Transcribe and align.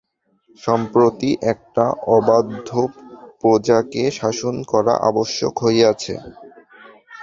সম্প্রতি 0.59 1.29
একটা 1.53 1.85
অবাধ্য 2.15 2.69
প্রজাকে 3.41 4.03
শাসন 4.19 4.55
করা 4.71 4.93
আবশ্যক 5.09 5.53
হইয়াছে। 5.63 6.13